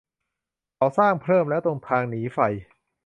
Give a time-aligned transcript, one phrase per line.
[0.75, 2.39] เขาสร้างเพิ่มแล้ว ตรงทางหนีไฟ